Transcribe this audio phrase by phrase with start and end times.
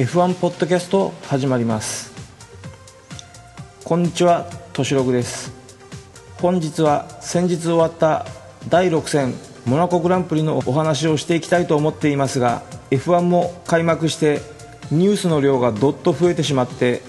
[0.00, 2.10] F1 ポッドキャスト始まります。
[3.84, 5.52] こんにちはとしろぐです。
[6.40, 8.24] 本日は先日終わった
[8.70, 9.34] 第6戦
[9.66, 14.40] モナコグランプリのお話をしていきたいと思っていますが F1 も開幕して
[14.90, 17.02] ニュースの量がどっと増えてしまって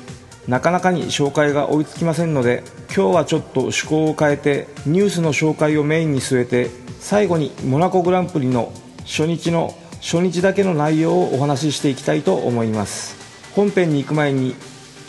[0.49, 2.61] なかなかに紹介が追いつきませんので
[2.93, 6.69] 今日はちょっと趣向を変えてニュースの紹介をメインに据えて
[6.99, 8.73] 最後にモナコグランプリの
[9.05, 13.15] 初日の初日だけの内容をお話ししていきたいと思います。
[13.55, 14.55] 本編に行く前に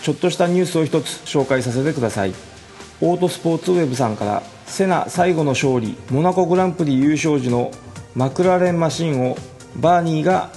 [0.02, 2.34] ちょっとしたニュースを一つ紹介させてください。
[3.00, 7.72] オートスポーツウェブさんからセナ最後の勝利モナコグランプリ優勝時の
[8.14, 9.36] マクラーレンマシンを
[9.76, 10.50] バーニーが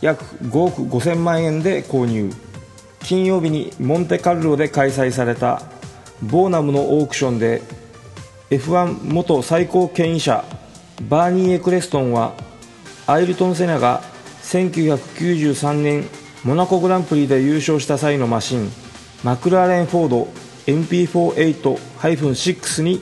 [0.00, 2.30] 約5億5000万円で購入。
[3.00, 5.62] 金曜日にモンテカルロで開催された
[6.22, 7.62] ボーナムのオークションで
[8.50, 10.44] F1 元最高権威者
[11.08, 12.34] バーニー・エクレストンは
[13.08, 14.02] アイルトン・セナが
[14.42, 16.04] 1993年
[16.44, 18.70] モナコグランプリで優勝した際のマシン
[19.24, 20.28] マクラーレンフォード
[20.66, 23.00] MP48-6 に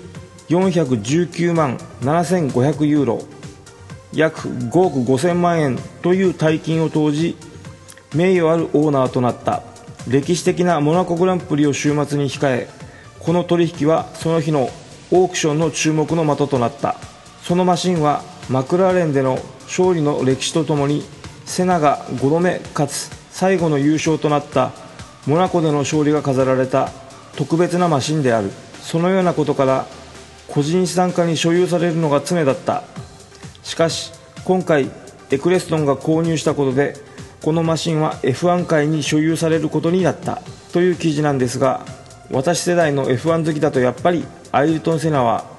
[0.48, 3.20] 419万7500ユーロ
[4.12, 7.36] 約5億5000万円という大金を投じ
[8.14, 9.64] 名誉あるオーナーとなった。
[10.06, 12.68] 歴史的なモナコグランプリを週末に控え
[13.18, 14.70] この取引はその日の
[15.10, 16.94] オークションの注目の的となった。
[17.42, 19.40] そのマシンはマクラーレンでの
[19.76, 21.02] 勝利の歴史とともに
[21.44, 24.72] セナが5度目かつ最後の優勝となった
[25.26, 26.88] モナコでの勝利が飾られた
[27.36, 28.50] 特別なマシンである。
[28.80, 29.86] そのようなことから
[30.48, 32.84] 個人資産家に所有されるのが常だった。
[33.62, 34.12] しかし
[34.44, 34.90] 今回
[35.30, 36.94] エクレストンが購入したことで
[37.42, 40.40] このマシンは F1 界に所有されることになった。
[40.72, 41.84] という記事なんですが
[42.30, 45.55] 私世代の F1 好きだとやっぱりアイルトン・セナは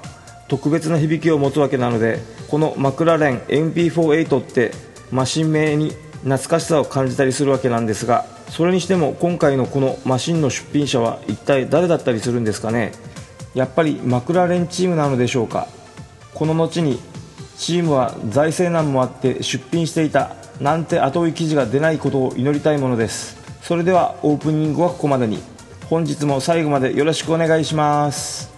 [0.48, 4.72] 特別な響きを持つわけなのでこのマクラレン MP48 って
[5.10, 5.92] マシン名に
[6.22, 12.92] 懐かしさを感じたりするわけなんですがそれにしても今回のこのマシンの出品者は一体誰だったりするんですかね？
[13.54, 15.68] やっぱりマクラレンチームなのでしょうか？
[16.34, 16.98] この後に
[17.58, 23.36] チームは財政難もあって出品していたなんて後追い記事が出ないことを祈りたいものです。
[23.62, 25.40] それではオープニングはここまでに。
[25.90, 28.57] 本日も最後までよろしくお願いします。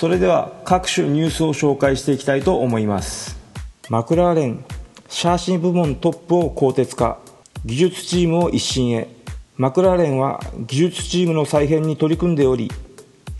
[0.00, 3.36] それでは各種ニュースを紹介していきたいと思います。
[3.88, 4.64] マクラーレン
[5.08, 7.18] シャーシー部門トップを更迭化。
[7.64, 9.08] 技術チームを一新へ。
[9.56, 10.38] マクラーレンは
[10.68, 12.70] 技術チームの再編に取り組んでおり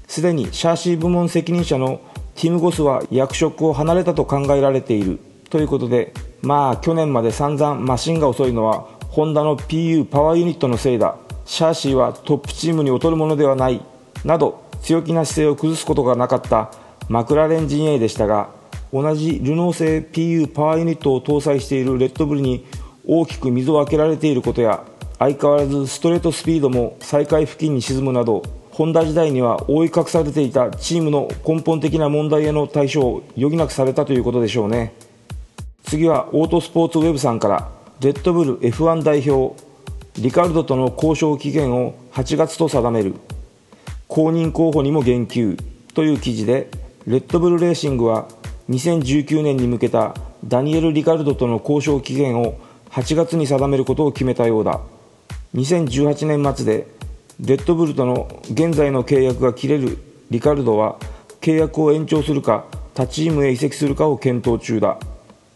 [0.08, 2.00] すでにシャーシー部門責任者の
[2.34, 5.20] ティム・ゴスは役職を離れたと考えられている。
[5.50, 11.18] ということでまあ去年まで散々マシンが遅いのはホンダの PU パワーユニットのせいだ。
[11.44, 13.80] シャーシーはトップチームに劣るものではない。
[14.24, 16.70] など強気な姿勢を崩すことがなかった
[17.08, 18.50] マクラーレン陣営でしたが
[18.92, 22.66] 同じルノー製 PU パワーユニットを搭載しているレッドブルに
[23.06, 24.84] 大きく溝を開けられていることや
[25.18, 28.42] 相変わらずストレートスピードも最下位付近に沈むなど
[28.78, 34.94] ホンダ時代には覆い隠されていたチームの根本的な問題への対処を余儀なくされたということでしょうね。
[35.82, 37.68] 次はオートスポーツウェブさんから
[38.00, 39.60] レッドブル F1 代表
[40.20, 43.14] リカルドとの交渉期限を8月と定める。
[44.18, 45.56] 公認候補にも言及
[45.94, 46.68] という記事で
[47.06, 48.26] レッドブルレーシングは
[48.68, 50.12] 2019年に向けた
[50.44, 52.58] ダニエル・リカルドとの交渉期限を
[52.90, 54.80] 8月に定めることを決めたようだ。
[55.54, 56.88] 2018年末で
[57.38, 59.98] レッドブルとの現在の契約が切れる
[60.30, 60.98] リカルドは
[61.40, 62.64] 契約を延長するか
[62.94, 64.98] 他チームへ移籍するかを検討中だ。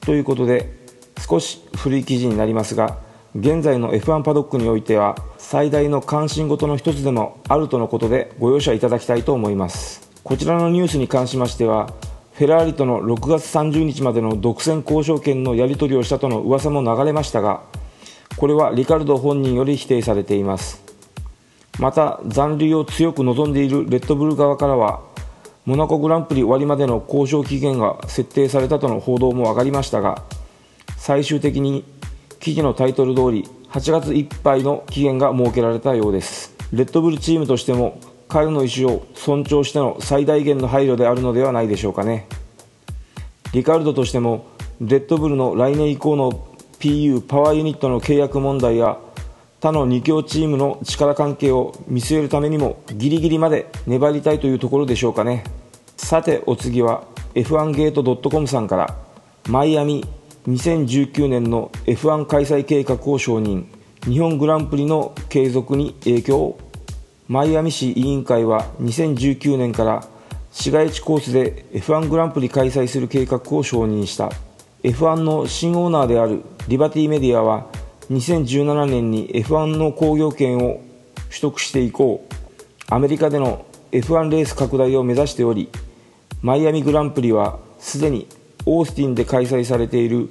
[0.03, 0.73] ということで
[1.19, 2.99] 少し古い記事になりますが
[3.35, 10.11] 現在の F1 パドックにおいては最大の関心事の一つでもあるとのことでご容赦いただきたいと思います。
[10.23, 11.95] こちらのニュースに関しましては
[12.35, 17.63] フェラーリとの6月30日までの独占交渉権のやり取りをしたとの噂も流れましたが
[18.37, 20.83] これはリカルド本人より否定されています。
[21.79, 25.01] また残留を強く望んでいるレッドブル側からは
[25.65, 30.23] モナコグランプリ終わりまでの交渉期限が設定されたとの報道も上がりましたが
[30.99, 31.85] 最終的に
[32.43, 36.53] 記事のタイトル通り8月いっぱいの期限が設けられたようです。
[36.73, 42.27] レッドブルチームとしても彼の意思を尊重しての最大限の配慮であるのではないでしょうかね。
[43.53, 44.47] リカルドとしても
[44.81, 46.33] レッドブルの来年以降の
[46.81, 48.99] PU パワーユニットの契約問題や
[49.61, 55.45] 他の2強チームの力関係を見据えるためにもギリギリまで粘りたいというところでしょうかね。
[55.97, 57.05] さてお次は
[57.37, 58.97] F1 ゲート .com さんから
[59.49, 60.05] マイアミ
[60.47, 63.67] 2019年の F1 開催計画を承認。
[64.05, 66.59] 日本グランプリの継続に影響
[67.29, 70.05] マイアミ市委員会は2019年から
[70.51, 74.31] 市街地コースで F1 グランプリ開催する計画を承認した。
[74.83, 77.69] F1 の新オーナーであるリバティメディアは
[78.11, 80.81] 2017年に F1 の興行権を
[81.29, 82.27] 取得して以降
[82.89, 85.71] アメリカでの F1 レース拡大を目指しており
[86.43, 88.27] マイアミグランプリはすでに
[88.67, 90.29] オースティンで開催されている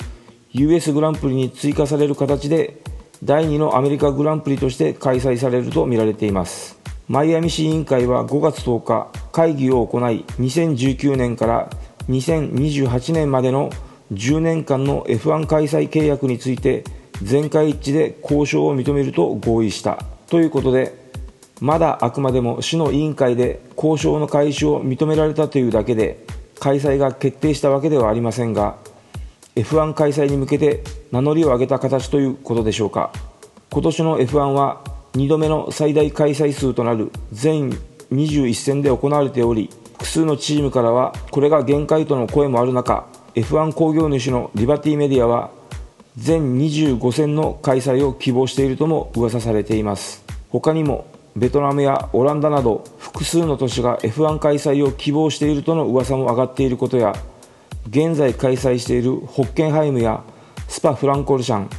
[0.53, 2.81] US グランプリに追加される形で
[3.23, 6.79] 第2のアメリカグランプリとして開催されるとみられています。
[7.07, 11.69] マイアミ市委員会は5月10日会議を行い2019年から
[12.07, 13.69] 2028年までの
[14.13, 16.83] 10年間の F1 開催契約について
[17.21, 20.03] 全会一致で交渉を認めると合意した。
[20.29, 20.95] ということで
[21.59, 26.25] まだあくまでも市の委員会で交渉の開始を認められたというだけで
[26.61, 28.77] 開催が決定したわけではありませんが
[29.55, 33.11] F1 開催に向けて名乗りを上げた形ということでしょうか。
[33.71, 37.71] 今年の F1 は2度目の最大開催数となる全
[38.11, 45.49] 21戦で行われており複数のチームからはこれが限界との声もある中 F1 工業主のリバティメディアは
[46.15, 50.23] 全25戦の開催を希望しているとも噂されています。
[50.49, 57.13] 他にもベトナムやオランダなど複数の都市が F1 開催を希望しているとの噂も上がっていることや
[57.89, 60.23] 現在開催しているホッケンハイムや
[60.67, 61.69] スパ・フランコルシャン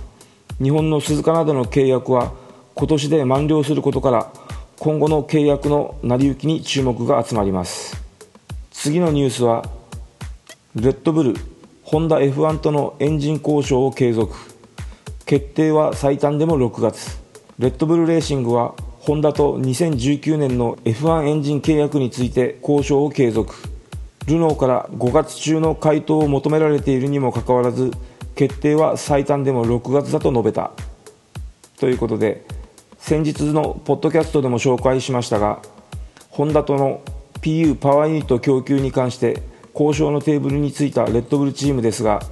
[0.60, 2.32] 日本の鈴鹿などの契約は
[2.74, 4.32] 今年で満了することから
[4.78, 8.02] 今後の契約の成り行きに注目が集まります。
[8.70, 9.64] 次のニュースは
[10.74, 11.34] レッドブル
[11.84, 14.34] ホンダ F1 とのエンジン交渉を継続。
[15.24, 17.20] 決定は最短でも6月。
[17.58, 23.56] レッドブルレーシングはホンダと2019年の F1 エンジン契約について交渉を継続。
[24.28, 27.90] ルノーから5月中の回答を求められているにもかかわらず
[28.36, 30.70] 決定は最短でも6月だと述べた。
[31.80, 32.46] ということで
[32.96, 35.60] 先日のポッドキャストでも紹介しましたが
[36.30, 37.00] ホンダとの
[37.40, 39.42] PU パワーユニット供給に関して
[39.74, 42.22] 交渉のテーブルについたレッドブルチームですが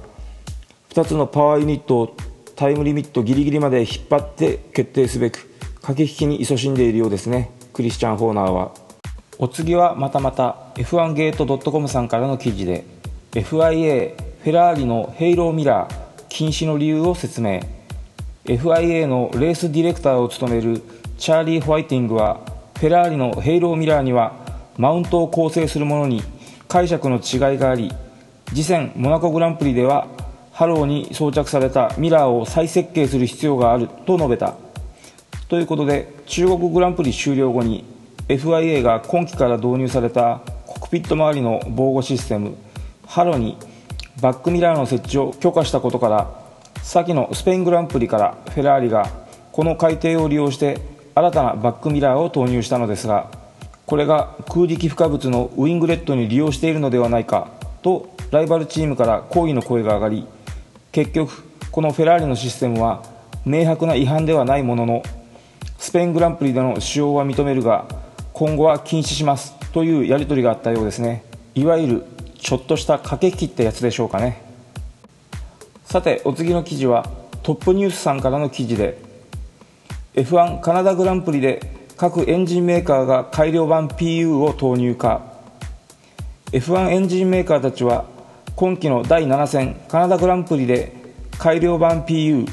[0.91, 2.15] 2つのパワーユニットを
[2.55, 5.50] タイムリミットギリギリまで引っ張って決定すべく
[5.81, 7.51] 駆け引きに勤しんでいるようですね。
[7.73, 8.71] クリスチャン・ホーナーは。
[9.39, 12.85] お次はまたまた F1-Gate.com さんからの記事で
[13.31, 17.61] FIA フェラーリのヘイローミラー禁止の理由を説明。
[18.45, 20.83] FIA のレースディレクターを務める
[21.17, 22.39] チャーリー・ホワイティングは
[22.77, 24.33] フェラーリのヘイローミラーには
[24.77, 26.23] マウントを構成するものに
[26.67, 27.91] 解釈の違いがあり
[28.49, 30.07] 次戦モナコグランプリでは
[30.51, 34.55] ハローに装着されたミラーを再設計する必要があると述べた。
[35.51, 37.83] ということで中国グランプリ終了後に
[38.29, 42.55] FIA が今季から導入されたコックピット周りの防護システム
[43.05, 43.57] ハロに
[44.21, 46.33] バックミラーの設置を許可したことから
[46.81, 49.09] 先のスペイングランプリからフェラーリが
[49.51, 50.79] この改定を利用して
[51.15, 53.29] 新たなバックミラーを投入したのですが
[53.85, 57.49] これが空力不可物のウイングレットに利用しているのではないか
[57.81, 60.25] とライバルチームから抗議の声が上がり
[60.93, 63.03] 結局このフェラーリのシステムは
[63.45, 65.03] 明白な違反ではないものの
[65.81, 67.87] スペイングランプリでの使用は認めるが
[68.33, 71.23] 今後は禁止しますというやり取りがあったようですね。
[71.55, 72.05] いわゆる
[72.37, 74.43] ちょっとした駆け引きってやつでしょうかね。
[75.83, 77.09] さてお次の記事は
[77.41, 79.01] トップニュースさんからの記事で
[80.13, 81.61] F1 カナダグランプリで
[81.97, 85.23] 各エンジンメーカーが改良版 PU を投入か。
[86.51, 88.05] F1 エンジンメーカーたちは
[88.55, 90.93] 今季の第7戦カナダグランプリで
[91.39, 92.47] 改良版 PU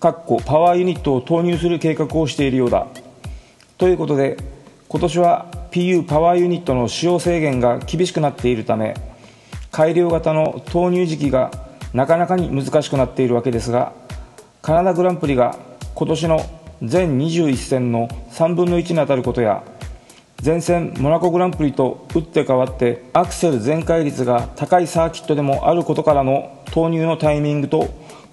[0.00, 2.86] パワーユニットを投入する計画をしているようだ。
[3.78, 4.36] ということで
[4.88, 8.94] 今年は PU パワーユニットの使用制限が厳しくなっているため
[9.70, 11.50] 改良型の投入時期が
[11.92, 13.92] なかなかに難しくなっているわけですが
[14.62, 15.56] カナダグランプリが
[15.94, 16.40] 今年の
[16.82, 19.62] 全21戦の3分の1に当たることや
[20.44, 27.88] 前線モナコグランプリと打って変わってアクセル全開率が高いサーキットでもあることからの投入のタイミングと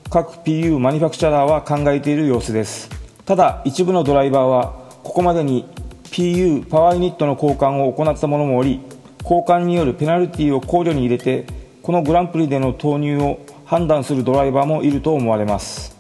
[0.10, 2.90] 各 PU マニファクチャラーは考えている様子です。
[3.26, 5.66] ただ一部のドライバーはここまでに
[6.06, 8.82] PU パワーユニットの交換を行った者もおり
[9.24, 11.48] 交換によるペナルティを考慮に入れて
[11.82, 15.98] このグランプリでの投入を判断するドライバーもいると思われます。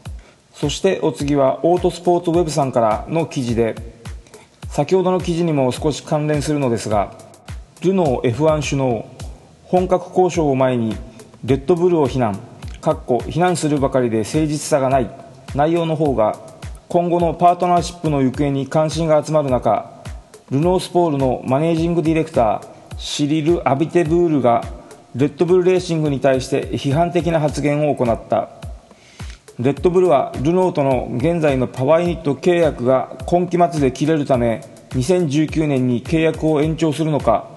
[0.53, 3.75] そしてお次はオートスポーツウェブさんからの記事で
[4.69, 7.17] 先ほどの記事にも少し関連するのですが
[7.81, 9.09] ルノー F1 首脳
[9.63, 10.95] 本格交渉を前に
[11.43, 12.39] レッドブルを非難。
[12.85, 15.09] かっこ非難するばかりで誠実さがない。
[15.55, 16.37] 内容の方が
[16.87, 19.91] 今後のパートナーシップの行方に関心が集まる中
[20.51, 22.67] ルノースポールのマネージングディレクター
[22.99, 24.63] シリル・アビテブールが
[25.15, 28.49] レッドブルレーシングに対して批判的な発言を行った。
[29.57, 37.49] レッドブルはルノーとの現在のパワーユニット契約が今季末で切れるため2019年に契約を延長するのか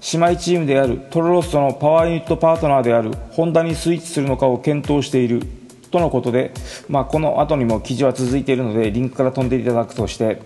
[0.00, 5.42] 姉妹チームであるトロロッソのパワーユニットパートナーであるホンダにスイッチするのかを検討している
[5.90, 6.52] とのことで、
[6.88, 10.40] まあ、この後にも記事は続いているのでリンクから飛んでいただくとして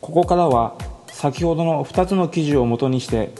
[0.00, 0.76] ここからは
[1.08, 3.30] 先ほどの2つの記事をもとにして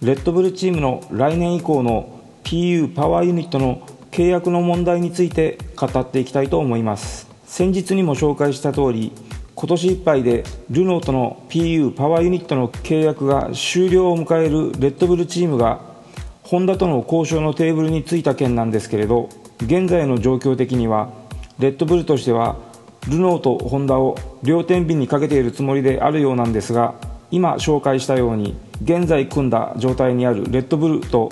[0.00, 7.32] レッドブルチームの来年以降の PU パワーユニットの契約の問題について語っていきたいと思います。
[7.52, 9.12] 先日にも紹介した通り
[9.54, 15.80] 今年いっぱいでルノーとの PU パワーユニットの契約が終了を迎えるレッドブルチームが
[16.42, 19.28] ホンダとの交渉のテーブルについた件なんですけれど
[19.62, 21.10] 現在の状況的には
[21.58, 22.56] レッドブルとしては
[23.08, 26.94] ルノーとホンダを両天秤にかけているつもりであるようなんですが
[27.30, 31.30] 今紹介したように現在組んだ状態にあるレッドブルと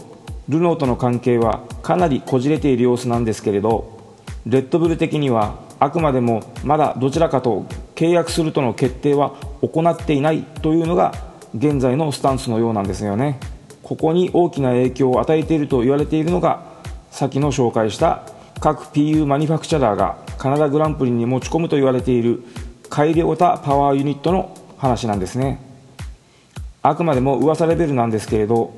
[0.48, 7.66] ルノーとの関係はかなりこじれている様子なんですけれどレッドブル的にはあくまでもまだどちらかと
[8.00, 11.12] 契約するとの決定は行っていないというのが
[11.54, 13.38] 現在のスタンスのようなんですよね。
[13.82, 16.62] ここに大きな影響を与えていると言われているのが
[17.10, 18.22] 先の紹介した
[18.58, 22.42] 各 PU マニファクチャラーがカナダグランプリに持ち込むと言われている
[22.88, 25.60] 改良型パワーユニットの話なんですね。
[26.80, 28.72] あくまでも噂レベルなんですけれど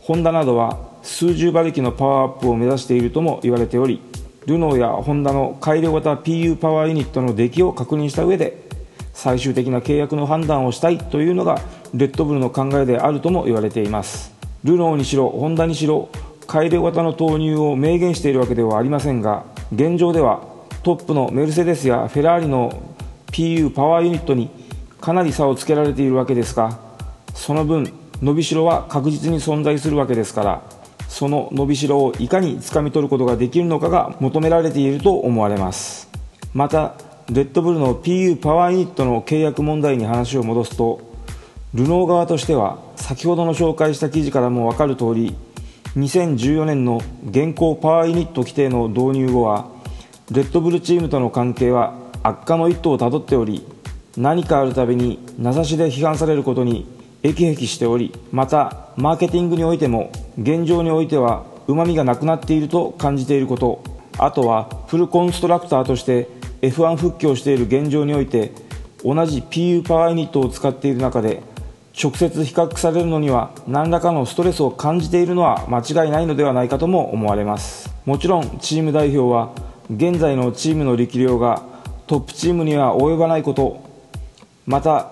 [0.00, 4.00] ホンダなどは数十馬力のパワーアップを目指しているとも言われており
[4.46, 8.68] ルノーやホンダの改良型 PU パワーユニットの出来を確認した上で
[9.12, 11.60] 最終的な契約の判断をしたいというのが
[11.94, 14.32] レッドブルの考えであるとも言われています。
[14.64, 16.08] ルノーにしろホンダにしろ
[16.46, 19.44] 改良型の投入を明言しているわけではありませんが
[19.74, 20.42] 現状では
[20.82, 22.82] トップのメルセデスやフェラーリの
[23.28, 24.50] PU パワーユニットに
[25.00, 26.78] かなり差をつけられているわけですが
[27.34, 30.62] その分伸びしろは確実に存在するわけですから
[31.12, 36.08] その伸びしろをいかにつかみ取ることができるのかが求められていると思われます。
[36.54, 36.94] また
[37.28, 41.02] レッドブルの PU パワーユニットの契約問題に話を戻すと
[41.74, 45.36] ルノー側としては先ほどの紹介した記事からも分かる通り
[45.96, 49.68] 2014年の現行パワーユニット規定の導入後は
[50.30, 53.66] レッドブルチームとの関係は悪化の一途をたどっており
[54.16, 63.82] 何かあるたびに名指しで批判されることに駅辟しておりまたマーケティングにおいても現状においてはうまみがなくなっていると感じていること。
[64.18, 66.28] あとはフルコンストラクターとして
[66.60, 68.52] F1 復帰をしている現状において
[69.02, 71.42] 同じ PU パワーユニットを使っている中で
[72.00, 77.90] 直接比較されるのには何らかのストレスを感じているのは間違いないのではないかとも思われます。
[78.04, 79.52] もちろんチーム代表は
[79.90, 81.62] 現在のチームの力量が
[82.06, 83.82] トップチームには及ばないこと。
[84.66, 85.11] また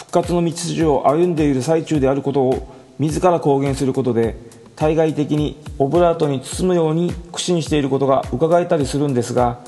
[0.00, 4.34] 復活の道筋を歩んでいる最中であることを自ら公言することで
[4.74, 9.60] 対外的にオブラートに包むように苦心していることが伺えたりするんですが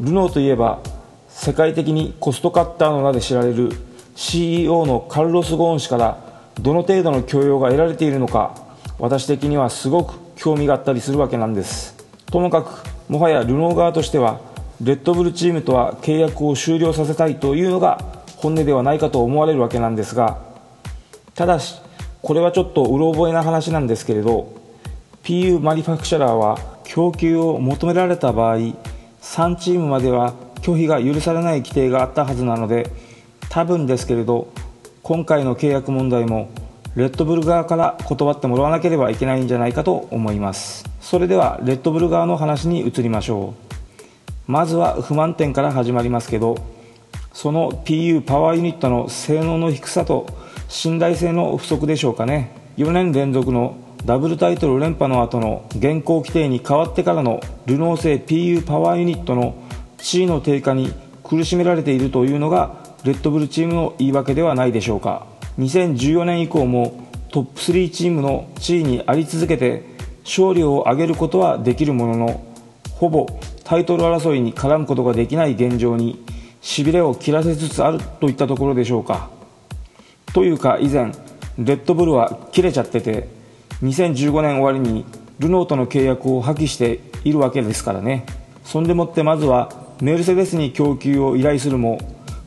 [0.00, 0.80] ルノーといえば
[1.28, 3.70] 世界的にコストカッターの名で知られる
[4.14, 8.54] CEO のカルロス・ゴーン氏からどの程度の許容が得られているのか
[8.98, 11.94] 私的にはすごく興味があったりするわけなんです。
[12.30, 14.40] ともかくもはやルノー側としては
[14.82, 20.38] レッドブルチームとは契約を終了させたいというのが本音ではないかと思われるわけなんですが
[21.34, 21.80] ただし
[22.22, 24.52] これはちょっとうろ覚えな話なんですけれど
[25.22, 32.90] PU マニファクチャラーは供給を求められた場合3チームまでは拒否が許されない規定があったはずなので
[33.48, 34.52] 多分ですけれど
[35.02, 36.50] 今回の契約問題も
[36.96, 40.84] レッドブル側から断ってもらわなければいけないんじゃないかと思います。
[41.00, 43.54] それではレッドブル側の話に移りましょ
[44.48, 44.50] う。
[44.50, 46.56] まずは不満点から始まりますけど
[47.36, 50.26] その PU パワーユニットの性能の低さと
[50.70, 52.56] 信頼性の不足でしょうかね。
[52.78, 53.76] 4年連続の
[54.06, 59.54] ダブルタイトル連覇の後の現行規定に変わってからのルノー製 PU パワーユニットの
[59.98, 62.74] 地位の低下に苦しめられているというのが
[63.04, 65.26] レッドブルチームの言い訳ではないでしょうか。
[65.58, 69.84] 2014年以降もトップ3チームの地位にあり続けて
[70.24, 72.46] 勝利を挙げることはできるものの
[72.92, 73.26] ほぼ
[73.62, 76.24] タイトル争いに絡むことができない現状に
[76.66, 79.30] しびれを切らせつつあるといったところでしょうか。
[80.34, 81.12] というか以前
[81.58, 83.28] レッドブルは切れちゃってて
[83.84, 85.04] 2015年終わりに
[85.38, 88.26] ルノーとの契約を破棄しているわけですからね。
[88.64, 89.70] そんでもってまずは
[90.00, 92.00] メルセデスに供給を依頼するも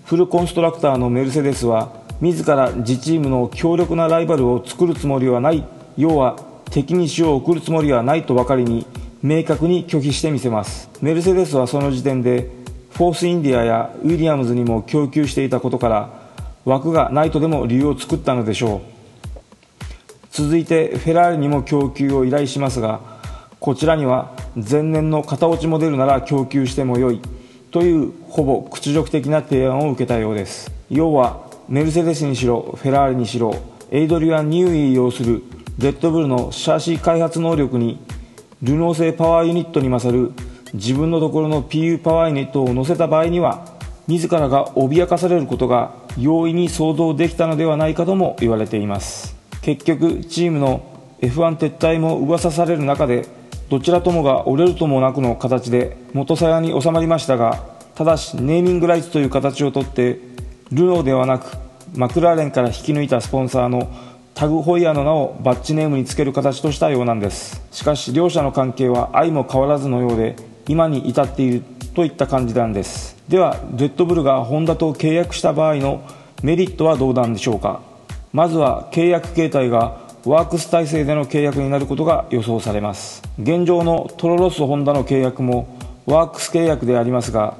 [0.03, 6.37] フルコンストラクターのメルセデスは自ら自チームの強力なライバルを作るつもりはない要は
[6.71, 8.85] 敵に死を送るつもりはないとばかりに
[9.23, 10.89] 明確に拒否してみせます。
[11.01, 12.58] メルセデスはその時点で
[12.99, 16.09] フォースインディアやウィリアムズにも供給していたことから
[16.65, 18.81] 枠がないとでも理由を作ったのでしょう。
[20.31, 22.99] 続いてフェラーリにも供給を依頼しますが
[23.61, 27.21] こちらには前年の型落ちモデルなら供給してもよい
[27.71, 30.69] というほぼ屈辱的な提案を受けたようです。
[30.89, 33.55] 要はメルセデスにしろフェラーリにしろ
[33.91, 35.41] エイドリアン・ニューイー擁する
[35.77, 37.97] レッドブルのシャーシー開発能力に
[38.61, 40.33] ルノー製パワーユニットに勝る
[40.73, 43.65] 自分のところの PU パワーユニットを乗せた場合には
[44.07, 49.35] 自らが脅かされることが容易に想像できたのではないかとも言われています。
[49.61, 50.81] 結局チームの
[51.21, 53.27] F1 撤退も噂される中で
[53.69, 60.19] どちらともが折れるともなくの形で元さやに収まりましたがただしネーミングライツという形をとって
[60.71, 61.57] ルノーではなく
[61.93, 63.91] マクラーレンから引き抜いたスポンサーの
[64.33, 67.61] タグホイヤーの名をバッジネームにつける形としたようなんです。
[67.71, 70.37] しかし両者の関係は愛も変わらずのようで
[70.69, 73.17] 今に至っているといった感じなんです。
[73.27, 76.01] ではレッドブルがホンダと契約した場合の
[76.43, 77.81] メリットはどうなんでしょうか。
[78.31, 83.21] まずは契約形態がワークス体制での契約になることが予想されます。
[83.41, 87.55] 現状のトロロッソホンダの契約もワークス契約でありますが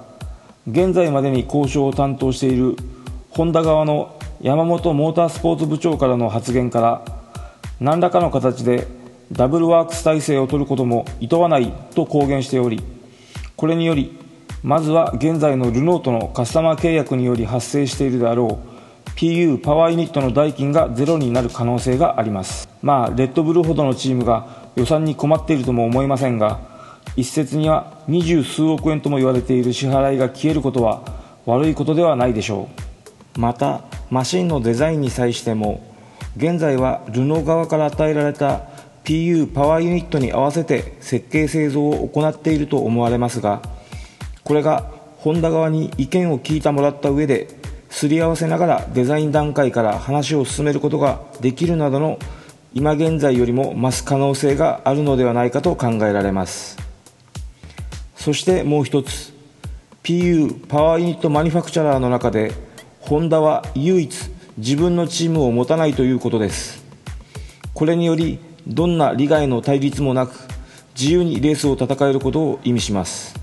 [0.68, 2.76] 現在までに交渉を担当している
[3.30, 7.02] ホンダ側の山本モータースポーツ部長からの発言から
[7.80, 8.88] 何らかの形で
[9.32, 12.82] ダブルワークス体制を取ることも厭わないと公言しており
[13.60, 14.18] これにより
[14.64, 22.70] まずは現在のルノートのカスタマー契約により発生しているであろう PU パワーユニットの代金がゼロになる可能性があります。
[22.82, 24.48] まあレッドブルほどのチームが
[24.78, 26.62] 予算に困っているとも思いませんが
[27.18, 31.04] 一説には二十数億円とも言われている支払いが消えることは
[31.46, 32.70] 悪いことではないでしょ
[33.36, 33.40] う。
[33.42, 35.84] またマシンのデザインに際しても
[36.38, 38.62] 現在はルノー側から与えられた
[39.10, 43.64] PU パワーユニットに合わせて設計製造を行っていると思われますが
[44.44, 47.48] これがホンダ側に意見を聞いてもらった上で
[47.90, 52.20] すり合わせながらデザイン段階から話を進めることができるなどの
[52.76, 56.78] 今現在よりも増す可能性があるのではないかと考えられます。
[58.16, 59.34] そしてもう一つ
[60.04, 62.52] PU パワーユニットマニュファクチャラーの中で
[63.00, 64.16] ホンダは唯一
[64.58, 66.84] 自分のチームを持たないということです。
[67.74, 70.34] これによりどんな利害の対立もなく
[71.00, 73.40] 自由にレースを戦えることを意味します。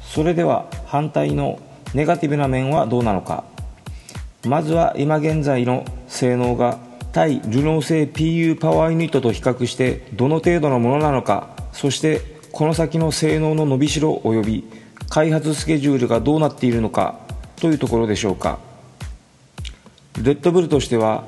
[0.00, 1.58] それでは反対の
[1.94, 3.44] ネガティブな面はどうなのか。
[4.46, 6.78] まずは今現在の性能が
[7.12, 11.50] 対ルノー製 PU パワーユニットと比較してどの程度のものなのか。
[11.72, 12.20] そして
[12.52, 14.64] この先の性能の伸びしろ及び
[15.10, 17.18] 開発スケジュールがどうなっているのか
[17.56, 18.58] というところでしょうか。
[20.22, 21.24] レッドブルとしては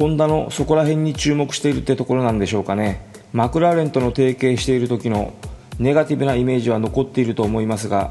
[0.00, 3.04] ホンダのそこら辺に注目しているってところなんでしょうかね。
[3.34, 5.34] マクラーレンとの提携している時の
[5.78, 8.10] ネガティブなイメージは残っていると思いますが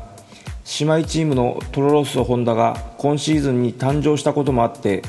[0.80, 5.02] 姉妹チームのトロロッソ・ホンダが今シーズンに誕生したこともあって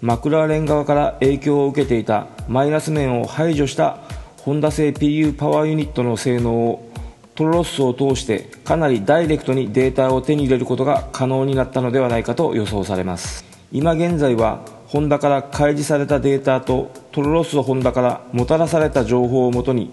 [0.00, 3.98] マクラーレン側から影響を受けていたマイナス面を排除した
[4.42, 6.88] ホンダ製 PU パワーユニットの性能を
[7.34, 13.44] トロロッソを通してかなりダイレクトにデータを手に入れることが可能になったのではないかと予想されます。
[13.70, 19.90] 今現在はホンダから開示されたデータとトロロッソホンダからもたらされた情報をもとに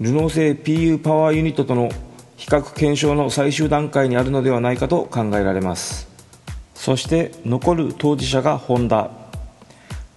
[0.00, 1.90] ルノー製 PU パワーユニットとの
[2.38, 6.08] 比較検証の最終段階にあるのではないかと考えられます。
[6.74, 9.10] そして残る当事者がホンダ。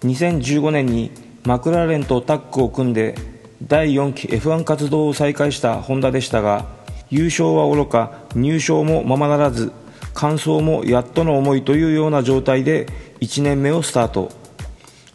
[0.05, 1.11] 2015年に
[1.43, 3.15] マクラーレンとタッグを組んで
[3.61, 6.65] 第4期 F1 活動を再開したホンダでしたが
[7.09, 9.73] 優勝はおろか入賞もままならず
[10.13, 12.87] 完走もやっとの思いというような状態で
[13.23, 14.31] 1年目をスタート。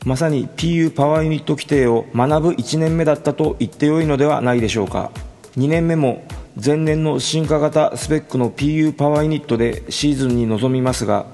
[0.06, 5.10] まさに PU パワーユニット規定を学ぶ1年目だったと言ってよいのではないでしょうか。
[5.58, 6.24] 2年目も
[6.64, 11.26] 前年の進化型スペックの PU パワーユニットでシーズンに臨みますが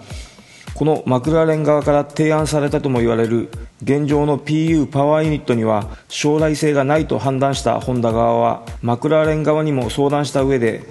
[0.74, 3.48] このマクラーレン側から提案されたとも言われる
[3.82, 10.82] 現状の PU パワーユニットには将来性がないと判断したホンダ側はマクラーレン側にも相談した上で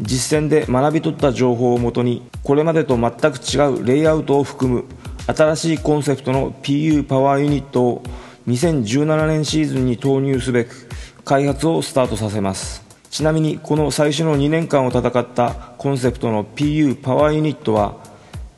[0.00, 4.84] 実践で学び取った情報をもとにこれまでと全く違うレイアウトを含む
[5.26, 8.02] 新しいコンセプトの PU パワーユニットを
[8.46, 10.88] 2017年シーズンに投入すべく
[11.24, 12.86] 開発をスタートさせます。
[13.10, 17.96] ちなみにこの最初の2年間を戦ったコンセプトの PU パワーユニットは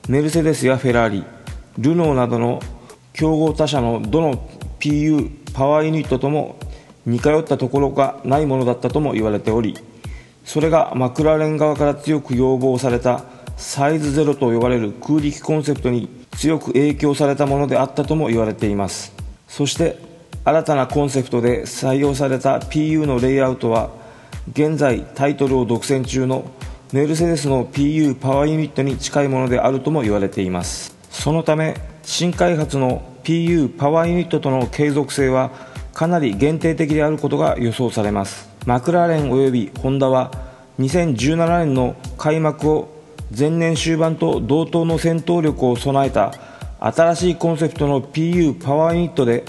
[0.09, 1.25] メルセデスやフェラーリ
[1.79, 2.61] ルノーなどの
[3.13, 4.49] 競合他社のどの
[4.81, 6.59] PU パワーユニットとも
[7.07, 9.77] 似通ったところがないものだったとも言われており
[10.45, 13.25] それがマクラーレン側から強く要望された
[13.57, 19.13] サイズゼロと呼ばれる空力コンセプトに強く影響されたものであったとも言われています。
[19.49, 19.99] そして
[20.45, 23.91] 新たなコンセプトで採用された PU のレイアウトは
[24.53, 26.49] 現在タイトルを独占中の
[26.93, 30.97] メルセデスの PU パワーユニットに近いものであるとも言われています。
[31.11, 31.75] そのため
[32.05, 35.51] 新開発の PU パワーユニットとの継続性は
[35.93, 38.49] かなり限定的であることが予想されます。
[38.65, 40.31] マクラーレン及びホンダは
[40.79, 42.98] 2017年の開幕を
[43.37, 46.33] 前年終盤と同等の戦闘力を備えた
[46.81, 49.45] 新しいコンセプトの PU パワーユニットで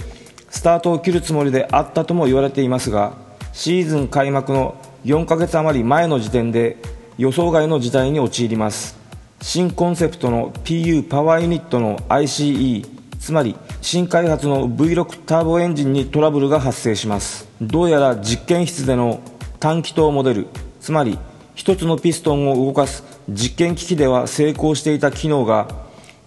[0.50, 3.14] スタートを切るつもりであったとも言われていますが
[3.54, 6.78] シーズン開幕の4ヶ月余り前の時点で
[7.18, 8.98] 予想外の事態に陥ります。
[9.42, 12.86] 新コンセプトの PU パワーユニットの ICE
[13.20, 17.48] つまり新開発の V6 ターボエンジンにトラブルが発生します。
[17.62, 19.22] どうやら実験室での
[19.60, 20.48] 単気筒モデル
[20.80, 21.18] つまり
[21.56, 25.68] 1つのピストンを動かす実験機器では成功していた機能が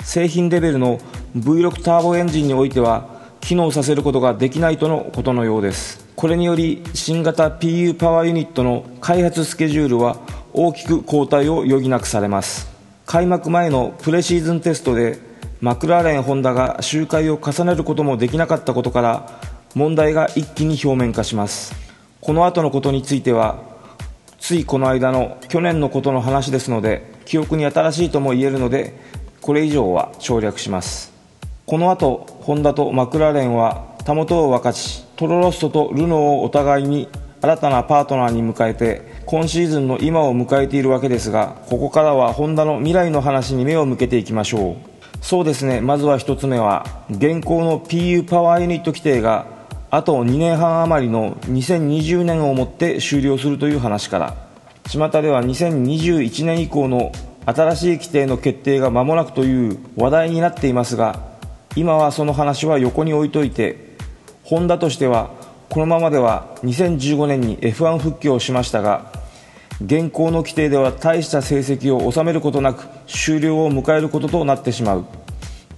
[0.03, 0.99] 製品レベルの
[1.37, 3.09] V6 ターボエンジンにおいては
[3.41, 6.07] 機能させることができないとのことのようです。
[6.15, 10.19] これにより新型 PU パワーユニットの開発スケジュールは
[10.53, 12.71] 大きく後退を余儀なくされます。
[13.07, 15.19] 開幕前のプレシーズンテストで
[15.61, 19.41] マクラーレン・ホンダが周回を重ねることもできなかったことから
[19.75, 21.75] 問題が一気に表面化します。
[22.21, 23.72] この後のことについては
[24.43, 28.99] ついこの間の去年のことの話ですので記憶に新しいとも言えるので
[29.41, 31.13] これ以上は省略します。
[31.65, 37.09] この後ホンダとマクラーレンはたもとを分かちトロロストとルノーをお互いに
[37.41, 44.77] 新たなパートナーに迎えて今シーズンの今を迎えているわけですがここからはホンダの未来の話に目を向けていきましょう。
[45.25, 45.81] そうですね。
[45.81, 49.47] まずは1つ目は現行の PU パワーユニット規定が
[49.95, 54.53] あと2年半余りの2020年をもって終了するという話から。
[54.89, 57.13] 巷では2021年以降の
[57.45, 61.21] 新しい規定の決定が間もなくという話題になっていますが
[61.77, 63.97] 今はその話は横に置いといて
[64.45, 65.31] ホンダとしては
[65.69, 69.13] このままでは2015年に F1 復帰をしましたが
[69.85, 75.07] 現行の規定では大した成績を収めることなく終了を迎えることとなってしまう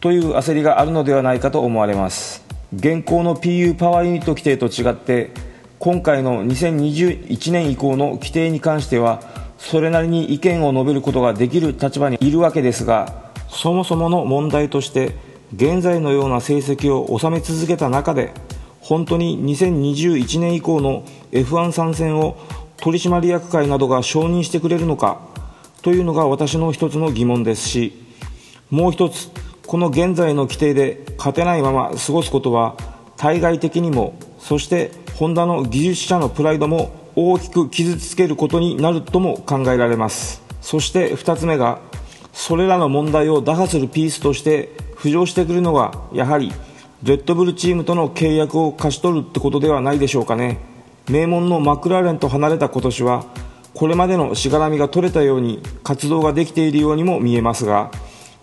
[0.01, 2.44] という焦りがあるのではないかと思われます。
[2.77, 5.31] 現行の PU パワーユニット規定と違って
[5.79, 9.23] 今回の2021年以降の規定に関しては
[9.59, 15.15] それなりに意見を述べることができる立場にいるわけですがそもそもの問題として
[15.55, 18.33] 現在のような成績を収め続けた中で
[18.81, 22.37] 本当に2021年以降の F1 参戦を
[22.77, 25.21] 取締役会などが承認してくれるのか
[25.83, 27.93] というのが私の一つの疑問ですし
[28.71, 29.31] もう一つ
[29.75, 32.77] この現在の規定で勝てないまま過ごすことは
[33.17, 40.45] 対外的にもそしてホンダの技術者のプライドも大きく傷つけることになるとも考えられます。
[40.61, 41.81] そして2つ目が
[42.33, 46.53] それらの問題を打破するピースとして浮上してくるのがやはり
[47.03, 50.61] レッドブルチームとの契約を勝ち取るってことではないでしょうかね。
[51.11, 53.27] 名門のマクラーレンと離れた今年は
[53.75, 57.91] これまでのしがらみが取れたように活動ができているようにも見えますが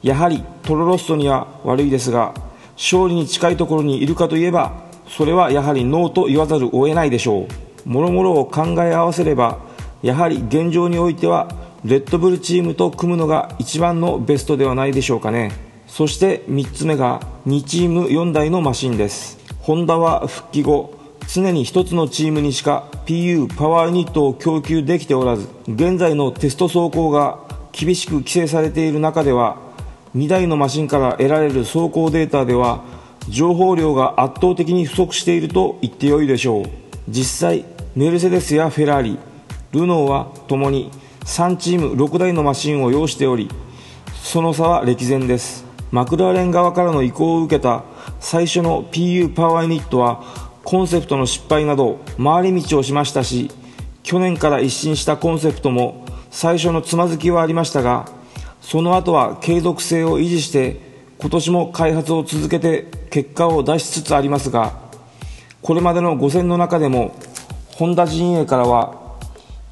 [0.02, 2.34] やはりトロロストには悪いですが
[2.76, 7.48] 勝利に近いところにいるかといえばそれはやはりノーと言わざるを得ないでしょ
[7.86, 7.90] う。
[7.90, 9.60] もろもろを考え合わせれば
[10.02, 11.50] やはり現状においては
[11.84, 15.52] レッドブルチームと組むのが一番のベストではないでしょうかね。
[15.88, 19.40] そして3つ目が2チーム4台のマシンです。
[19.60, 20.94] ホンダは復帰後
[21.28, 27.40] 常に1つのチームにしか PU パワーユニットを供給できておらず現在のテスト走行が
[27.72, 29.58] 厳しく規制されている中では
[30.16, 32.84] 2台のマシンから得られる走行データでは
[33.30, 36.66] 情報量が圧倒的に不足していると言ってよいでしょう。
[37.08, 39.20] 実際メルセデスやフェラーリ
[39.72, 40.92] ルノーはともに
[41.26, 43.50] 3チーム6台のマシンを要しており
[44.24, 45.66] その差は歴然です。
[45.92, 47.84] マクラーレン側からの意向を受けた
[48.20, 50.24] 最初の PU パワーユニットは
[50.64, 53.52] コンセプトの失敗など回り道をしましたし
[54.04, 58.08] 去年から一新したコンセプトも最初のつまずきはありましたが
[58.62, 60.80] その後は継続性を維持して
[61.20, 64.80] 今年も開発を続けて結果を出しつつありますが
[65.62, 67.16] これまでの5戦の中でも
[67.76, 69.18] ホンダ陣営からは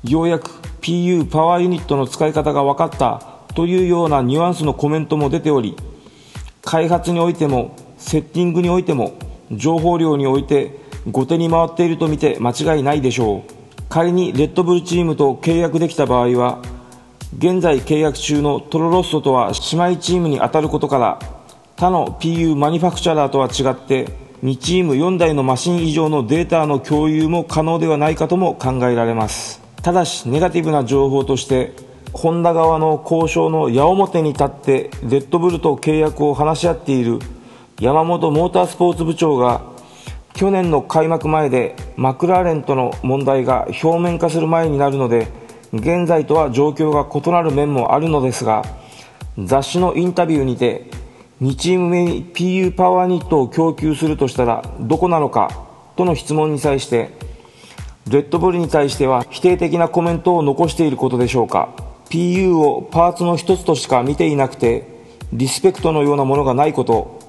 [0.03, 0.49] ようやく
[0.81, 3.23] PU パワーユニットの使い方が分かった
[3.55, 5.75] というようなニュアンスのコメントも出ており
[6.61, 9.17] 開発においてもセッティングにおいても
[9.51, 10.77] 情報量において
[11.09, 13.59] 後手に回っていると見て間違いないでしょう。
[13.89, 16.61] 仮にレッドブルチームと契約できた場合は
[17.37, 21.19] 現在契約中のトロロッソとは姉妹チームに当たることから
[21.75, 24.11] 他の PU マニファクチャラーとは違って
[24.43, 29.61] 2チーム4台のマシン以上のデータの共有も可能ではないかとも考えられます。
[29.83, 31.73] ただしネガティブな情報として
[32.13, 37.19] ホンダ側の交渉の矢面に立ってレッドブルと契約を話し合っている
[37.79, 39.61] 山本モータースポーツ部長が
[40.33, 45.27] 去年の開幕前でマクラーレンとの問題が表面化する前になるので
[45.73, 48.63] 現在とは状況が異なる面もあるのですが
[49.37, 50.89] 雑誌のインタビューにて
[51.41, 57.17] 2チーム目に PU パワーニットを供給するとしたらどこなのかとの質問に際して
[58.09, 61.69] レッドブルに対しては否定的なコメントを残していることでしょうか。
[62.09, 64.87] PU をパーツの一つとしか見ていなくて
[65.31, 67.19] リスペクトのようなものがないこと。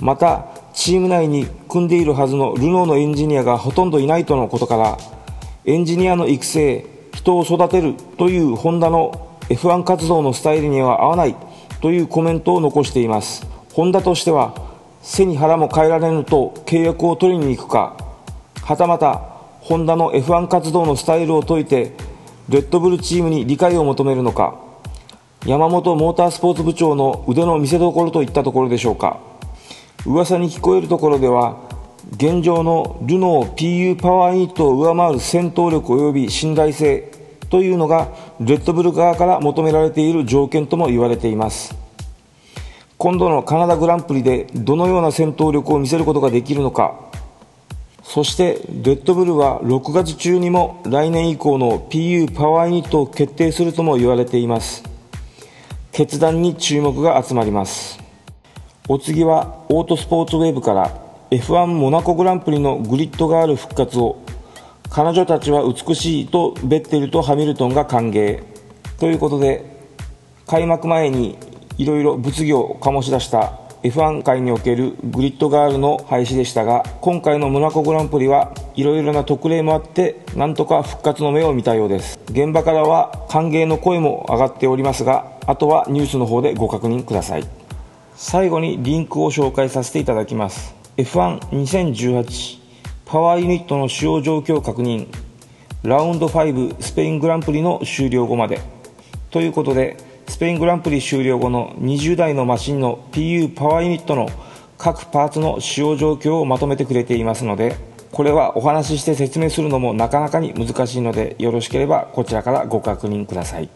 [0.00, 4.98] またチーム内に組んでいるはずのルノーのエンジニアがほとんどいないとのことから
[5.64, 11.34] エンジニアの育成人を育てるというホンダの F1 活動のスタイルには合わない
[11.80, 13.46] というコメントを残しています。
[13.72, 14.54] ホンダとしては
[15.02, 17.96] 背に腹も変えられぬと契約を取りに行くか
[18.62, 19.16] はたまた
[19.60, 21.92] ホンダの F1 活動のスタイルを解いて
[22.48, 24.58] レッドブルチームに理解を求めるのか
[25.46, 29.18] 山本モータースポーツ部長の腕の見せ所といったところでしょうか。
[30.06, 31.56] 噂に聞こえるところでは
[32.12, 37.10] 現状のルノー PU パワーユニットを上回る戦闘力及び信頼性
[37.50, 38.08] というのが
[38.40, 41.74] レッドブル側から求められている条件とも言われています。
[42.96, 46.94] 今度のカナダグランプリでどのような戦闘力を見せることができるのか。
[48.02, 54.82] そしてレッドブルは6月中にも来年以降の PU パワーユニットを決定するとも言われています。
[55.92, 58.00] 決断に注目が集まります。
[58.88, 61.09] お次はオートスポーツウェーブから。
[61.30, 64.20] F1 モナコグランプリのグリッドガール復活を
[64.90, 68.42] 彼女たちは美しいとベッテルとハミルトンが歓迎。
[68.98, 69.64] ということで
[70.48, 71.38] 開幕前に
[71.78, 82.18] いろいろ物議を醸し出した F1 界におけるグリッドガールの廃止でしたが今回のモナコグランプリはいろいろな特例もあってなんとか復活の目を見たようです。
[82.28, 87.46] 現場からは歓迎の声も上がっておりますがあとはニュースの方でご確認ください。
[88.16, 90.79] 最後にリンクを紹介させていただきます。
[91.00, 92.58] F12018
[93.06, 95.08] パワーユニットの使用状況確認。
[95.82, 98.60] ラウンド5スペイングランプリの終了後まで。
[99.30, 99.96] ということで
[100.28, 104.28] スペイングランプリ終了後の20台のマシンの PU パワーユニットの
[104.76, 107.76] 各パーツの使用状況をまとめてくれていますので
[108.12, 113.70] これはお話しして説明するのもなかなかに難しいのでよろしければこちらからご確認ください。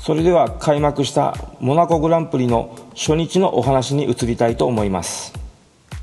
[0.00, 5.41] それでは開幕したモナコグランプリの初日のお話に移りたいと思います。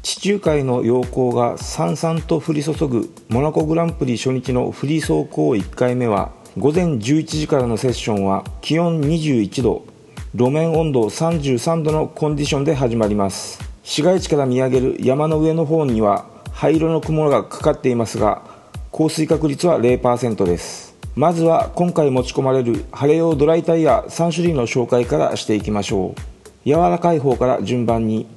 [0.01, 9.85] 地中海の陽光がさんさんと降り注ぐモナコグランプリ初日のフリー走行1回目は午前11時からのセッションは気温21度
[10.33, 13.59] 路面温度33度のコンディションで始まります。
[13.83, 18.43] 市街地から見上げる山の上の方には灰色の雲がかかっていますが
[18.91, 20.95] 降水確率は0%です。
[21.15, 26.21] まずは今回持ち込まれる晴れ用ドライタイヤ3種類の紹介からしていきましょう。
[26.65, 28.27] 柔らかい方から順番に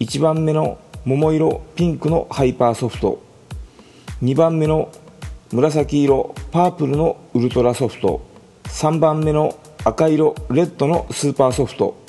[0.00, 3.22] 1番目の桃色ピンクのハイパーソフト。
[4.22, 4.90] 2番目の
[5.52, 8.22] 紫色パープルのウルトラソフト。
[8.64, 12.02] 3番目の赤色レッドのスーパーソフト。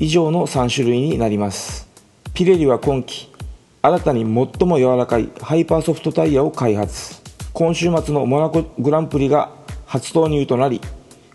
[0.00, 1.88] 以上の3種類になります。
[2.34, 3.32] ピレリは今季
[3.80, 7.22] 新たに最も柔らかいハイパーソフトタイヤを開発。
[7.54, 9.50] 今週末のモナコグランプリが
[9.86, 10.82] 初投入となり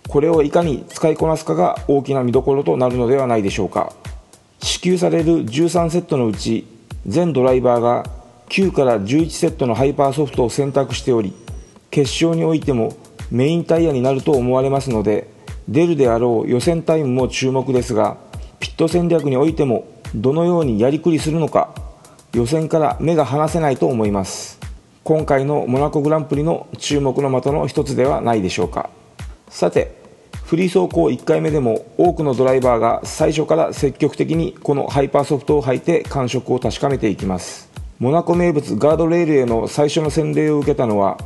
[0.07, 3.91] これをいかに使いこなすかが大きな見どころとなるのではないでしょうか。
[4.61, 6.67] 支給される13セットのうち
[7.07, 8.05] 全ドライバーが
[8.49, 11.33] 9から11セットのハイパーソフトを選択しており
[11.89, 12.95] 決勝においても
[13.31, 15.29] メインタイヤになると思われますので
[15.67, 18.17] 出るであろう予選タイムも注目ですが
[18.59, 21.73] ピット戦略においてもどのようにやりくりするのか
[22.33, 24.59] 予選から目が離せないと思います。
[25.03, 28.89] 今回のモナコグランプリの注目の的の一つではないでしょうか。
[29.49, 30.00] さて
[30.51, 37.71] フリー走行1回目でも多くのドライバーが最初から積極的にこのハイパーソフトを履いて感触を確かめていきます。
[37.99, 41.17] モナコ名物ガードレールへの最初の洗礼を受けたのは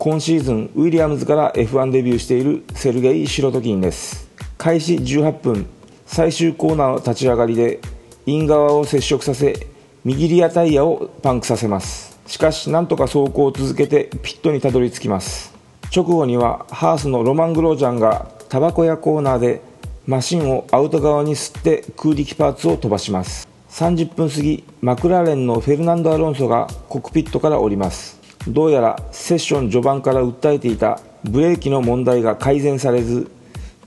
[0.00, 4.28] 今シーズンウィリアムズから F1 デビューしているセルゲイ・シロトキンです。
[4.56, 5.66] 開始18分
[6.04, 7.78] 最終コーナーの立ち上がりで
[8.26, 9.68] イン側を接触させ
[10.04, 12.18] 右リアタイヤをパンクさせます。
[12.26, 15.56] しかしなんとか走行を続けてピットにたどり着きます。
[15.94, 19.60] 直後にはハースのロマン・グロージャンがタバコ屋コーナーで
[20.06, 23.46] マシンをアウト側に吸って空力パーツを飛ばします。
[23.68, 28.18] 30分過ぎマクラーレンのフェルナンド・アロンソがコックピットから降ります。
[28.48, 33.30] どうやらセッション序盤から訴えていたブレーキの問題が改善されず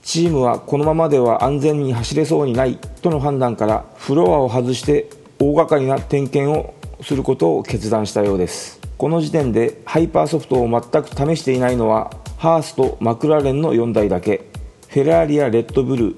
[0.02, 8.80] チームはこのままでは安全に走れそうにないとの判断からフロアを外して大掛かりな点検をすることを決断したようです。
[8.96, 14.51] この時点でハイパーソフトを全く試していないのはハースとマクラーレンの4台だけ。
[14.92, 16.16] フェラーリやレッドブル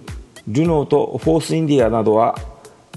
[0.49, 2.35] ルノーとフォースインディアなどは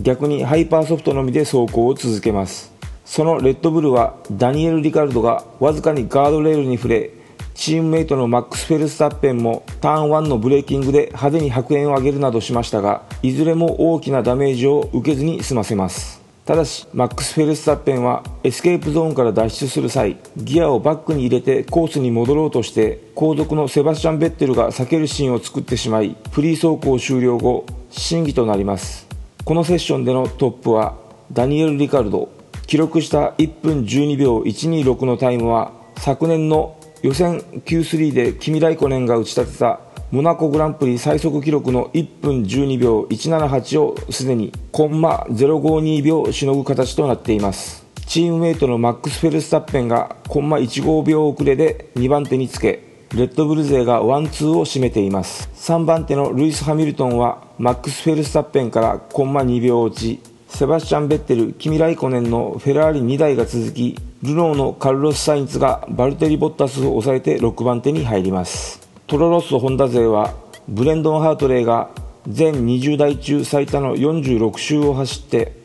[0.01, 2.73] 逆にハイパーソフトのみで走行を続けます。
[3.05, 7.11] そのレッドブルはダニエル・リカルドがわずかにガードレールに触れ
[7.53, 16.26] チームメイトのマックス・フェルスタッペンもターン1のブレーキングで派手に白煙を上げるなどしましたがいずれも大きなダメージを受けずに済ませます。
[16.47, 29.09] ただしマックス・フェルスタッペンはエスケープゾーンから脱出する際ギアをバックに入れてコースに戻ろうとして後続のセバスチャン・ベッテルが避けるシーンを作ってしまいフリー走行終了後審議となります。
[29.43, 30.95] このセッションでのトップは
[31.33, 32.29] ダニエル・リカルド。
[32.65, 47.85] 記録した1分12秒126のタイムは昨年の予選 Q3 でキミ・ライコネンが打ち立てたモナコグランプリ最速記録の1分12秒178をすでにコンマ052秒しのぐ形となっています。
[48.05, 55.49] チームメイトのマックス・フェルスタッペンがコンマ15秒遅れで2番手につけレッドブル勢がワンツーを占めています。
[55.55, 68.86] 3番手のルイス・ハミルトンはマックス・フェルスタッペンからコンマ2秒落ちセバスチャン・ベッテル、キミ・ライコネンのフェラーリ2台が続きルノーのカルロス・サインツがバルテリ・ボッタスを抑えて6番手に入ります。
[69.07, 70.33] トロロッソホンダ勢は
[70.67, 71.89] ブレンドン・ハートレーが
[72.27, 75.55] 全20台中最多の46周を走って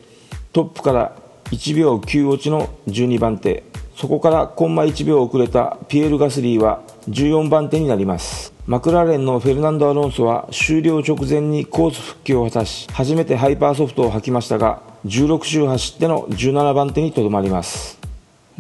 [0.53, 3.65] トップから1秒9落ちの12番手。
[3.97, 8.53] そこからコンマ1秒遅れたピエール・ガスリーは14番手になります。
[8.69, 18.02] マクラーレンのフェルナンド・アロンソは終了直前にコース復帰を果たし初めてハイパーソフトを履きましたが16周走っての17番手にとどまります。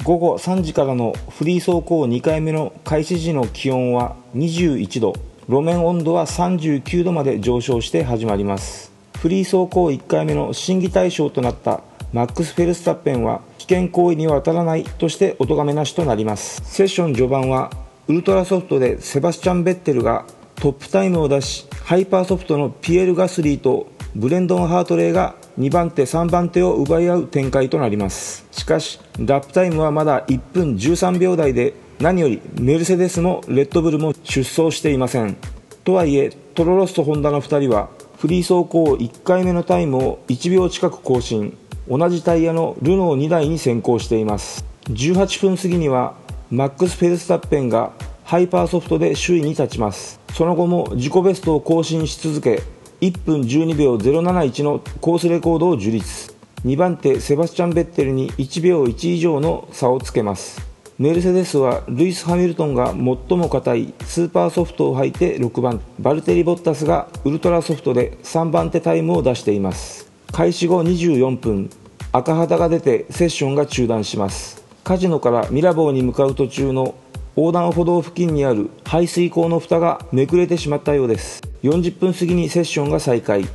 [0.00, 5.12] 午後3時からのフリー走行2回目の開始時の気温は21度。
[5.48, 8.90] 路面温度は39度まで上昇して始まります。
[9.18, 16.62] フリー走行1回目の審議対象となったマックス・フェルスタッペンは危険行為には当たらないとしてお咎めなしとなります。
[16.64, 17.70] セッション序盤は
[18.08, 20.24] ウルトラソフトでセバスチャン・ベッテルが
[20.54, 28.46] トップタイムを出しハイパーソフトのピエール・ガスリーとブレンドン・ハートレーが2番手3番手を奪い合う展開となります。
[28.52, 35.36] しかしラップタイムはまだ1分13秒台で何よりメルセデスもレッドブルも出走していません。
[35.84, 41.56] とはいえトロロッソホンダの2人はフリー走行1回目のタイムを1秒近く更新。
[41.88, 44.64] 同じタイヤのルノー2台に先行しています。
[44.88, 46.14] 18分過ぎには
[46.50, 47.92] マックス・フェルスタッペンが
[48.24, 50.20] ハイパーソフトで首位に立ちます。
[50.34, 52.62] その後も自己ベストを更新し続け
[53.02, 56.32] 1分12秒071のコースレコードを樹立
[56.64, 60.64] 2番手セバスチャン・ベッテルに1秒1以上の差をつけます。
[61.00, 70.08] メルセデスはルイス・ハミルトンが最も硬いスーパーソフトを履いて6番バルテリ・ボッタスがウルトラソフトで3番手タイムを出しています。
[70.30, 71.70] 開始後24分
[72.12, 74.62] 赤旗が出てセッションが中断します。
[74.84, 76.94] カジノからミラボーに向かう途中の
[77.34, 81.51] 横断歩道付近にある排水溝の蓋がめくれてしまったようです。
[81.62, 83.46] 40分過ぎにセッションが再開。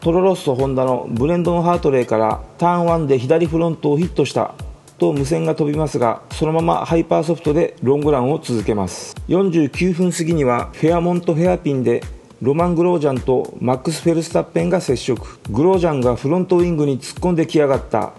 [0.00, 4.54] トロロッソホンダのブレンドン・ハートレーからターン1で左フロントをヒットした
[4.98, 9.16] と無線が飛びますがそのままハイパーソフトでロングランを続けます。
[9.28, 12.02] 49分過ぎにはフェアモントヘアピンで
[12.42, 15.26] ロマン・グロージャンとマックス・フェルスタッペンが接触。
[15.50, 18.12] グロージャンがフロントウイングに突っ込んできやがった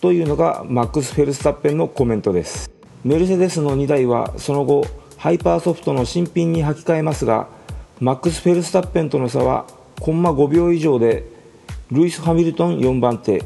[0.00, 2.70] というのがマックス・フェルスタッペンのコメントです。
[3.02, 4.86] メルセデスの2台はその後
[5.16, 7.48] ハイパーソフトの新品に履き替えますが
[8.02, 9.64] マックス・フェルスタッペンとの差は
[10.00, 11.24] コンマ5秒以上で
[11.92, 13.44] ルイス・ハミルトン4番手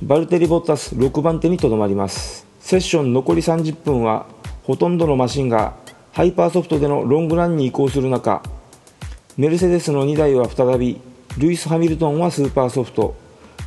[0.00, 2.46] バルテリ・ボッタス6番手にとどまります。
[2.58, 4.24] セッション残り30分は
[4.64, 5.74] ほとんどのマシンが
[6.12, 8.42] ハイパーソフトでのロングランに移行する中
[9.36, 10.98] メルセデスの2台は再び
[11.36, 13.14] ルイス・ハミルトンはスーパーソフト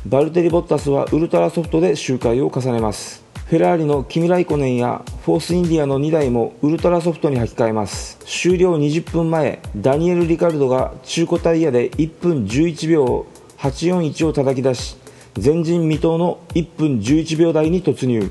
[0.06, 3.25] バルテリ・ボッタスはウルトラソフトで周回を重ねます。
[3.46, 8.18] フェラーリのキミ・ライコネンやフォースインディアの2台もウルトラソフトに履き替えます。
[8.26, 13.24] 終了20分前ダニエル・リカルドが中古タイヤで1分11秒
[13.58, 14.96] 841を叩き出し
[15.36, 18.28] 前人未到の1分11秒台に突入。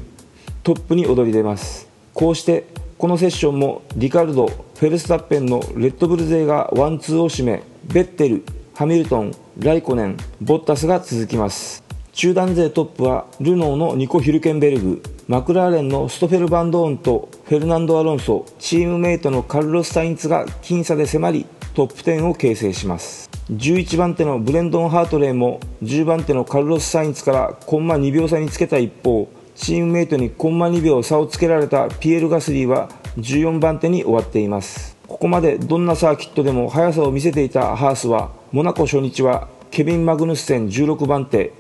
[0.63, 1.87] トップに躍り出ます。
[2.13, 11.84] こうしてこのセッションもリカルドフェルスタッペンのレッドブル勢がワンツーを占めベッテルハミルトンライコネンボッタスが続きます。
[12.15, 23.29] 中団勢トップはルノーのニコ・ヒルケンベルグマクラーレンのストフェル・バンドーンとフェルナンド・アロンソチームメイトのカルロス・サインツが僅差で迫りトップ10を形成します。
[23.51, 32.87] 11番手のブレンドン・ハートレーも10番手のカルロス・サインツからコンマ2秒差につけた一方チームメイトにコンマ2秒差をつけられたピエール・ガスリーは
[33.17, 34.95] 14番手に終わっています。
[35.05, 41.51] ここまでどんなサーキットでも速さを見せていたハースはモナコ初日はケビン・マグヌッセン16番手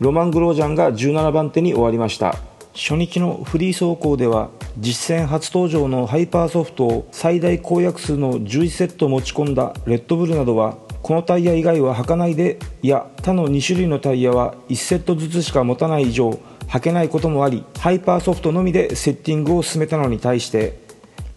[0.00, 2.50] ロマン・グロージャンが17番手に終わりました。
[2.74, 4.48] 初日のフリー走行では
[4.78, 16.30] 実戦初登場のハイパーソフトを最大公約数の11セット持ち込んだレッドブルなどはこのタイヤ以外は履かないでいや他の2種類のタイヤは1セットずつしか持たない以上
[16.68, 20.78] 履けないこともありハイパーソフトのみでセッティングを進めたのに対して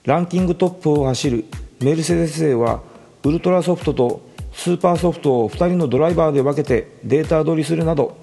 [0.05, 1.45] ランキングトップを走る
[1.81, 2.81] メルセデス勢は
[3.23, 4.21] ウルトラソフトと
[4.53, 8.22] スーパーソフトを2人のドライバーで分けてデータ取りするなど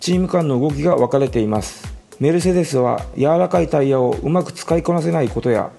[0.00, 1.86] チーム間の動きが分かれています。
[2.20, 5.70] メルセデスは柔らかいタイヤをうまく使いこなせないことや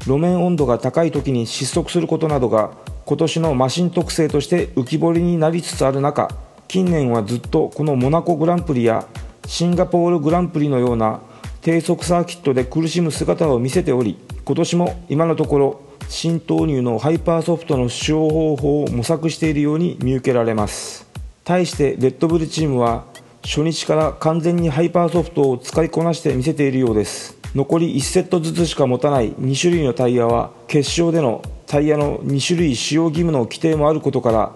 [0.00, 2.70] 路面温度が高い時に失速することなどが
[3.06, 6.28] 今年のマシン特性として浮き彫りになりつつある中
[6.68, 9.06] 近年はずっとこのモナコグランプリや
[9.46, 11.20] シンガポールグランプリのような
[11.62, 21.08] 低速サーキットで苦しむ姿を見せており今年も今のところ新投入のハイパーソフトの使用方法を模索しているように見受けられます。
[21.44, 23.04] 対してレッドブルチームは
[23.42, 27.38] 初日から完全にハイパーソフトを使いこなして見せているようです。
[27.54, 34.52] 残り1セットずつしか持たない2種類のタイヤは決勝でのタイヤの2種類使用義務の規定もあることから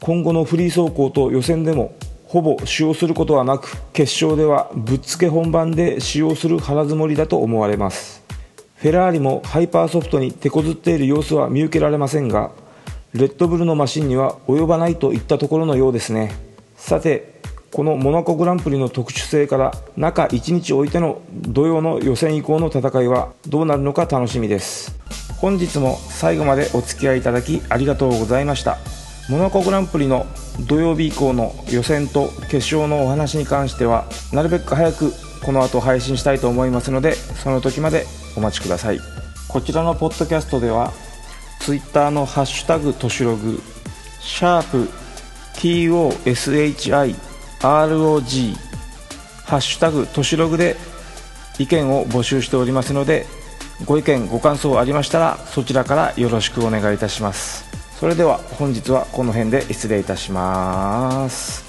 [0.00, 1.94] 今後のフリー走行と予選でも
[2.26, 8.22] ほぼ使用することはなく決勝ではぶっつけ本番で使用する腹積もりだと思われます。
[8.74, 12.50] フェラーリもハイパーソフトに手こずっている様子は見受けられませんが
[13.14, 16.34] レッドブルのマシンには及ばないといったところのようですね。
[16.76, 17.36] さて
[17.72, 24.98] このモナコグランプリの特殊性から中1日置いての土曜の予選以降の戦いはどうなるのか楽しみです。
[25.38, 28.78] 本日も最後までお付き合いいただきありがとうございました。
[29.28, 30.26] モナコグランプリの
[30.66, 35.12] 土曜日以降の予選と決勝のお話に関してはなるべく早く
[35.44, 38.06] この後配信したいと思いますのでその時まで
[38.36, 39.00] お待ちください。
[39.48, 40.92] こちらのポッドキャストでは
[41.60, 43.60] Twitter のハッシュタグとしログ
[44.20, 44.88] シャープ
[45.54, 47.25] #TOSHI
[47.66, 48.54] ROG
[49.44, 50.76] ハッシュタグとしログで
[51.58, 53.26] 意見を募集しておりますので
[53.84, 57.66] ご意見ご感想ありましたらそちらからよろしくお願いいたします。
[57.98, 61.65] それでは本日はこの辺で失礼いたします。